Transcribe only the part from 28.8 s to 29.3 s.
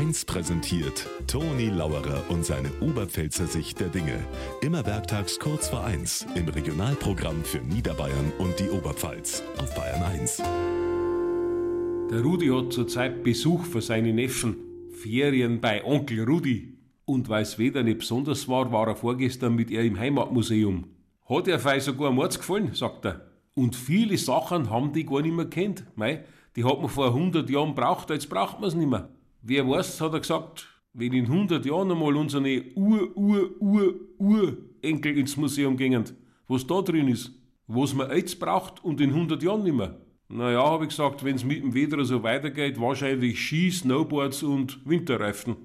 mehr.